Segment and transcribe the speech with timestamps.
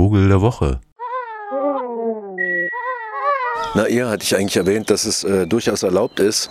[0.00, 0.80] Vogel der Woche.
[3.74, 6.48] Na, eher hatte ich eigentlich erwähnt, dass es äh, durchaus erlaubt ist,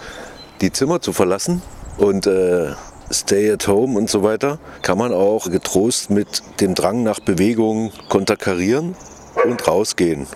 [0.61, 1.63] die Zimmer zu verlassen
[1.97, 2.73] und äh,
[3.11, 7.91] Stay at Home und so weiter, kann man auch getrost mit dem Drang nach Bewegung
[8.07, 8.95] konterkarieren
[9.43, 10.27] und rausgehen.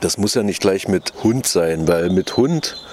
[0.00, 2.84] Das muss ja nicht gleich mit Hund sein, weil mit Hund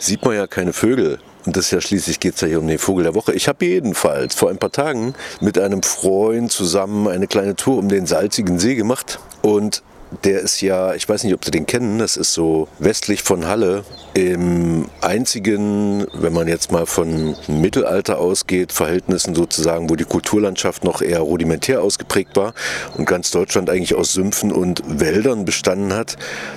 [0.00, 1.20] sieht man ja keine Vögel.
[1.46, 3.32] Und das ja schließlich geht es ja hier um den Vogel der Woche.
[3.32, 7.88] Ich habe jedenfalls vor ein paar Tagen mit einem Freund zusammen eine kleine Tour um
[7.88, 9.18] den salzigen See gemacht.
[9.42, 9.82] Und
[10.24, 13.46] der ist ja, ich weiß nicht, ob Sie den kennen, das ist so westlich von
[13.46, 13.84] Halle.
[14.12, 21.00] Im einzigen, wenn man jetzt mal von Mittelalter ausgeht, Verhältnissen sozusagen, wo die Kulturlandschaft noch
[21.00, 22.54] eher rudimentär ausgeprägt war
[22.96, 26.16] und ganz Deutschland eigentlich aus Sümpfen und Wäldern bestanden hat,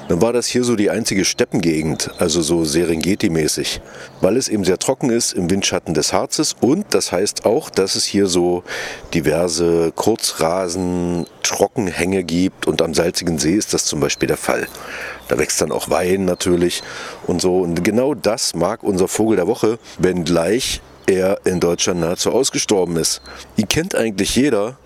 [0.10, 3.82] dann war das hier so die einzige Steppengegend, also so Serengeti-mäßig,
[4.22, 7.94] weil es eben sehr trocken ist im Windschatten des Harzes und das heißt auch, dass
[7.96, 8.64] es hier so
[9.14, 14.68] diverse Kurzrasen, Trockenhänge gibt und am salzigen See ist das zum Beispiel der Fall.
[15.28, 16.82] Da wächst dann auch Wein natürlich
[17.28, 17.60] und so.
[17.60, 23.22] Und genau das mag unser Vogel der Woche, wenngleich er in Deutschland nahezu ausgestorben ist.
[23.58, 24.78] Ihn kennt eigentlich jeder,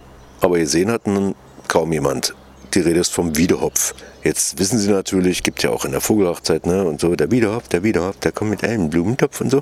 [0.41, 1.35] aber gesehen hat ihn
[1.67, 2.33] kaum jemand.
[2.73, 3.93] Die Rede ist vom Wiedehopf.
[4.23, 7.69] Jetzt wissen Sie natürlich, gibt ja auch in der Vogelhochzeit, ne, und so, der Wiedehopf,
[7.69, 9.59] der Wiedehopf, der kommt mit einem Blumentopf und so.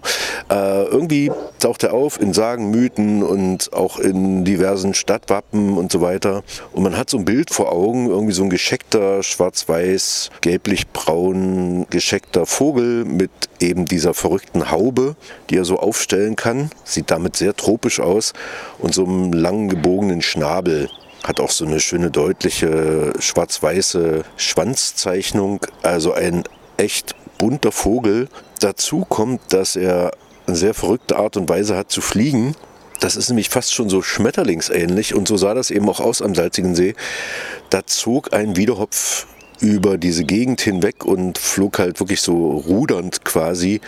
[0.50, 6.02] Äh, irgendwie taucht er auf in Sagen, Mythen und auch in diversen Stadtwappen und so
[6.02, 6.44] weiter.
[6.74, 12.48] Und man hat so ein Bild vor Augen, irgendwie so ein gescheckter, schwarz-weiß, gelblich-braun gescheckter
[12.48, 15.16] Vogel mit eben dieser verrückten Haube,
[15.52, 16.72] die er so aufstellen kann.
[16.84, 18.34] Sieht damit sehr tropisch aus
[18.80, 20.90] und so einem langen gebogenen Schnabel
[21.26, 26.44] hat auch so eine schöne deutliche schwarz-weiße Schwanzzeichnung, also ein
[26.78, 28.30] echt bunter Vogel.
[28.60, 30.12] Dazu kommt, dass er
[30.48, 32.56] eine sehr verrückte Art und Weise hat zu fliegen.
[33.00, 36.36] Das ist nämlich fast schon so schmetterlingsähnlich und so sah das eben auch aus am
[36.36, 36.96] Salzigen See.
[37.70, 39.28] Da zog ein Wiederhopf
[39.60, 43.82] über diese Gegend hinweg und flog halt wirklich so rudernd quasi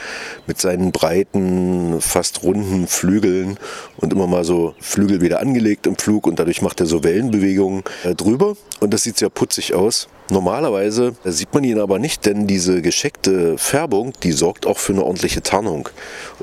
[0.46, 3.58] mit seinen breiten, fast runden Flügeln
[3.98, 7.83] und immer mal so Flügel wieder angelegt im Flug und dadurch macht er so Wellenbewegungen
[8.04, 10.08] äh, drüber und das sieht sehr putzig aus.
[10.30, 15.04] Normalerweise sieht man ihn aber nicht, denn diese gescheckte Färbung, die sorgt auch für eine
[15.04, 15.88] ordentliche Tarnung.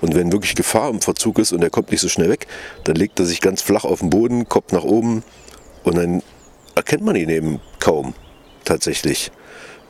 [0.01, 2.47] Und wenn wirklich Gefahr im Verzug ist und er kommt nicht so schnell weg,
[2.85, 5.23] dann legt er sich ganz flach auf den Boden, Kopf nach oben
[5.83, 6.23] und dann
[6.75, 8.15] erkennt man ihn eben kaum
[8.65, 9.31] tatsächlich.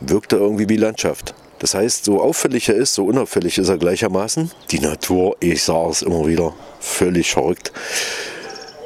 [0.01, 1.35] Wirkt er irgendwie wie Landschaft.
[1.59, 4.51] Das heißt, so auffällig er ist, so unauffällig ist er gleichermaßen.
[4.71, 7.73] Die Natur, ich sage es immer wieder, völlig verrückt.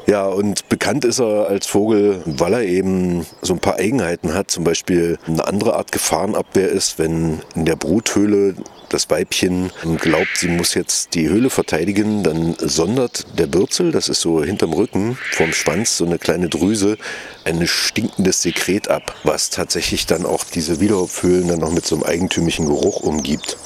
[0.08, 4.50] Ja, und bekannt ist er als Vogel, weil er eben so ein paar Eigenheiten hat.
[4.50, 8.54] Zum Beispiel eine andere Art Gefahrenabwehr ist, wenn in der Bruthöhle
[8.88, 14.22] das Weibchen glaubt, sie muss jetzt die Höhle verteidigen, dann sondert der Bürzel, das ist
[14.22, 16.97] so hinterm Rücken, vom Schwanz, so eine kleine Drüse,
[17.44, 22.04] ein stinkendes Sekret ab, was tatsächlich dann auch diese Wiederhopfhöhlen dann noch mit so einem
[22.04, 23.58] eigentümlichen Geruch umgibt.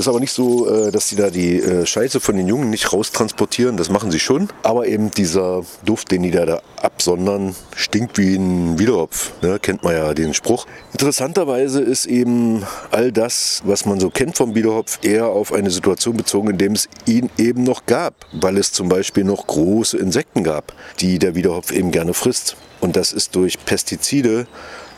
[0.00, 2.70] Das ist aber nicht so, äh, dass sie da die äh, Scheiße von den Jungen
[2.70, 3.76] nicht raustransportieren.
[3.76, 4.48] Das machen sie schon.
[4.62, 9.32] Aber eben dieser Duft, den die da, da absondern, stinkt wie ein Wiederhopf.
[9.42, 9.58] Ne?
[9.60, 10.66] Kennt man ja den Spruch.
[10.92, 16.16] Interessanterweise ist eben all das, was man so kennt vom Wiederhopf, eher auf eine Situation
[16.16, 18.14] bezogen, in dem es ihn eben noch gab.
[18.32, 22.56] Weil es zum Beispiel noch große Insekten gab, die der Wiederhopf eben gerne frisst.
[22.80, 24.46] Und das ist durch Pestizide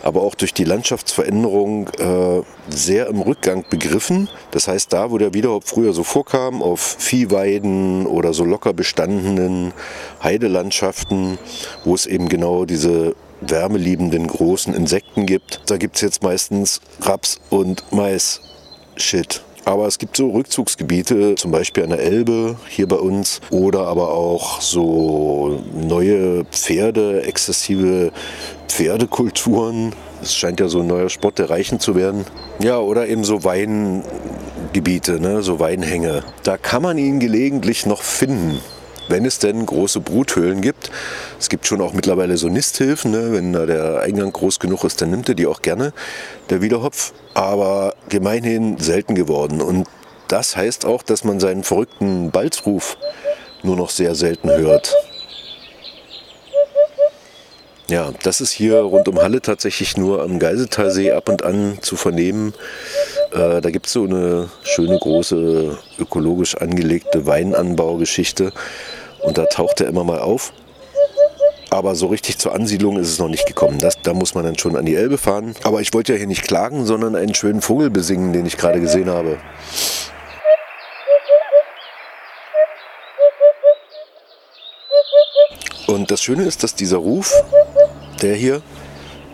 [0.03, 4.29] aber auch durch die Landschaftsveränderung äh, sehr im Rückgang begriffen.
[4.51, 9.73] Das heißt, da, wo der Wiederhopf früher so vorkam, auf Viehweiden oder so locker bestandenen
[10.23, 11.39] Heidelandschaften,
[11.85, 17.41] wo es eben genau diese wärmeliebenden großen Insekten gibt, da gibt es jetzt meistens Raps
[17.51, 18.41] und Mais.
[18.97, 19.43] Shit.
[19.65, 24.13] Aber es gibt so Rückzugsgebiete, zum Beispiel an der Elbe hier bei uns, oder aber
[24.13, 28.11] auch so neue Pferde, exzessive
[28.69, 29.95] Pferdekulturen.
[30.21, 32.25] Es scheint ja so ein neuer Sport der Reichen zu werden.
[32.59, 35.43] Ja, oder eben so Weingebiete, ne?
[35.43, 36.25] so Weinhänge.
[36.43, 38.61] Da kann man ihn gelegentlich noch finden
[39.13, 40.91] wenn es denn große Bruthöhlen gibt.
[41.39, 43.33] Es gibt schon auch mittlerweile so Nisthilfen, ne?
[43.33, 45.93] wenn da der Eingang groß genug ist, dann nimmt er die auch gerne,
[46.51, 47.13] der Wiederhopf.
[47.35, 49.61] Aber gemeinhin selten geworden.
[49.61, 49.87] Und
[50.29, 52.97] das heißt auch, dass man seinen verrückten Balzruf
[53.63, 54.95] nur noch sehr selten hört.
[57.89, 61.97] Ja, das ist hier rund um Halle tatsächlich nur am Geiseltalsee ab und an zu
[61.97, 62.55] vernehmen.
[63.33, 68.53] Äh, da gibt es so eine schöne große ökologisch angelegte Weinanbaugeschichte
[69.23, 70.53] und da taucht er immer mal auf.
[71.71, 73.79] Aber so richtig zur Ansiedlung ist es noch nicht gekommen.
[73.79, 75.55] Das, da muss man dann schon an die Elbe fahren.
[75.63, 78.79] Aber ich wollte ja hier nicht klagen, sondern einen schönen Vogel besingen, den ich gerade
[78.79, 79.39] gesehen habe.
[85.87, 87.33] Und das Schöne ist, dass dieser Ruf,
[88.21, 88.63] der hier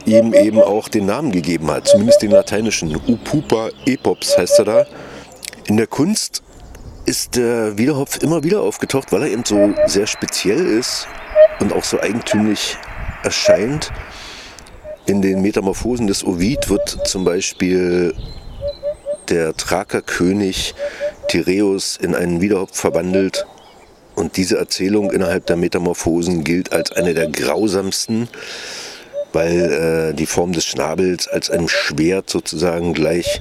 [0.04, 2.94] ihm eben auch den Namen gegeben hat, zumindest den lateinischen.
[2.94, 4.86] Upupa epops heißt er da.
[5.66, 6.42] In der Kunst
[7.08, 11.08] ist der Wiederhopf immer wieder aufgetaucht, weil er eben so sehr speziell ist
[11.58, 12.76] und auch so eigentümlich
[13.22, 13.90] erscheint.
[15.06, 18.14] In den Metamorphosen des Ovid wird zum Beispiel
[19.30, 20.74] der Thrakerkönig
[21.28, 23.46] Tireus in einen Wiederhopf verwandelt.
[24.14, 28.28] Und diese Erzählung innerhalb der Metamorphosen gilt als eine der grausamsten,
[29.32, 33.40] weil äh, die Form des Schnabels als einem Schwert sozusagen gleich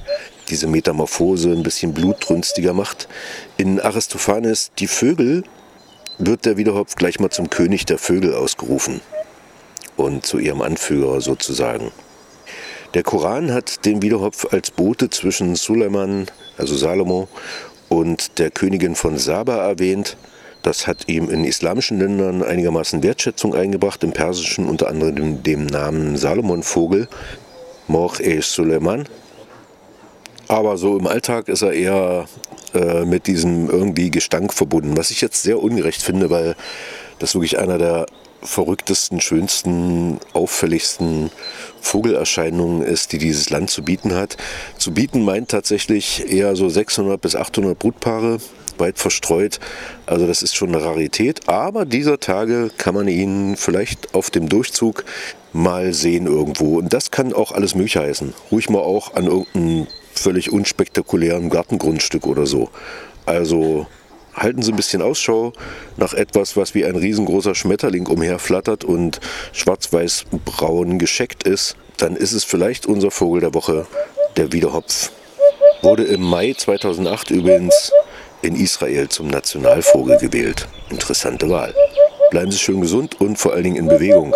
[0.50, 3.08] diese Metamorphose ein bisschen blutrünstiger macht.
[3.56, 5.44] In Aristophanes Die Vögel
[6.18, 9.00] wird der Wiederhopf gleich mal zum König der Vögel ausgerufen
[9.96, 11.92] und zu ihrem Anführer sozusagen.
[12.94, 17.28] Der Koran hat den Wiederhopf als Bote zwischen Suleiman, also Salomo,
[17.88, 20.16] und der Königin von Saba erwähnt.
[20.62, 26.16] Das hat ihm in islamischen Ländern einigermaßen Wertschätzung eingebracht, im Persischen unter anderem dem Namen
[26.16, 27.08] Salomonvogel,
[27.86, 29.06] Morch-e-Suleiman.
[30.48, 32.26] Aber so im Alltag ist er eher
[32.74, 36.56] äh, mit diesem irgendwie Gestank verbunden, was ich jetzt sehr ungerecht finde, weil
[37.18, 38.06] das wirklich einer der
[38.42, 41.30] verrücktesten, schönsten, auffälligsten
[41.80, 44.36] Vogelerscheinungen ist, die dieses Land zu bieten hat.
[44.78, 48.38] Zu bieten meint tatsächlich eher so 600 bis 800 Brutpaare,
[48.78, 49.58] weit verstreut.
[50.06, 51.48] Also das ist schon eine Rarität.
[51.48, 55.04] Aber dieser Tage kann man ihn vielleicht auf dem Durchzug
[55.52, 56.78] mal sehen irgendwo.
[56.78, 58.34] Und das kann auch alles Mögliche heißen.
[58.52, 62.70] Ruhig mal auch an irgendeinem völlig unspektakulären Gartengrundstück oder so.
[63.26, 63.86] Also
[64.34, 65.52] halten Sie ein bisschen Ausschau
[65.96, 69.20] nach etwas, was wie ein riesengroßer Schmetterling umherflattert und
[69.52, 71.76] schwarz-weiß-braun gescheckt ist.
[71.96, 73.86] Dann ist es vielleicht unser Vogel der Woche,
[74.36, 75.10] der Wiederhopf.
[75.82, 77.92] Wurde im Mai 2008 übrigens
[78.42, 80.68] in Israel zum Nationalvogel gewählt.
[80.90, 81.74] Interessante Wahl.
[82.30, 84.34] Bleiben Sie schön gesund und vor allen Dingen in Bewegung.